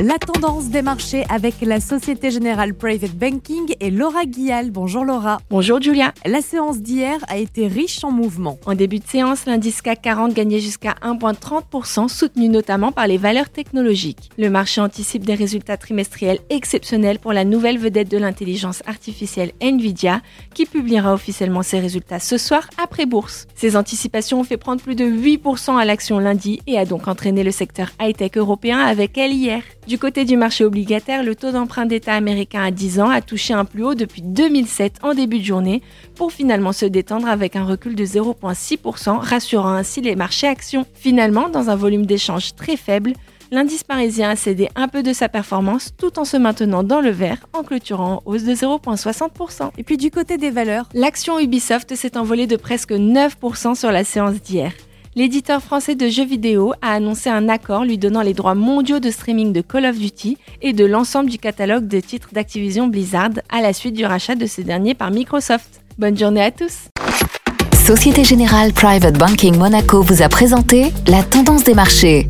[0.00, 4.70] La tendance des marchés avec la Société Générale Private Banking et Laura Guial.
[4.70, 5.38] Bonjour Laura.
[5.48, 6.12] Bonjour Julia.
[6.24, 8.58] La séance d'hier a été riche en mouvements.
[8.66, 13.50] En début de séance, l'indice CAC 40 gagnait jusqu'à 1,30%, soutenu notamment par les valeurs
[13.50, 14.30] technologiques.
[14.38, 20.20] Le marché anticipe des résultats trimestriels exceptionnels pour la nouvelle vedette de l'intelligence artificielle Nvidia,
[20.54, 23.46] qui publiera officiellement ses résultats ce soir après bourse.
[23.54, 27.44] Ces anticipations ont fait prendre plus de 8% à l'action lundi et a donc entraîné
[27.44, 29.62] le secteur high-tech européen avec elle hier.
[29.88, 33.52] Du côté du marché obligataire, le taux d'emprunt d'État américain à 10 ans a touché
[33.52, 35.82] un plus haut depuis 2007 en début de journée
[36.14, 40.86] pour finalement se détendre avec un recul de 0,6%, rassurant ainsi les marchés actions.
[40.94, 43.12] Finalement, dans un volume d'échange très faible,
[43.50, 47.10] l'indice parisien a cédé un peu de sa performance tout en se maintenant dans le
[47.10, 49.72] vert en clôturant en hausse de 0,60%.
[49.78, 54.04] Et puis du côté des valeurs, l'action Ubisoft s'est envolée de presque 9% sur la
[54.04, 54.72] séance d'hier
[55.14, 59.10] l'éditeur français de jeux vidéo a annoncé un accord lui donnant les droits mondiaux de
[59.10, 63.60] streaming de Call of Duty et de l'ensemble du catalogue de titres d'Activision Blizzard à
[63.60, 65.82] la suite du rachat de ces derniers par Microsoft.
[65.98, 66.88] Bonne journée à tous.
[67.84, 72.28] Société Générale Private Banking Monaco vous a présenté la tendance des marchés.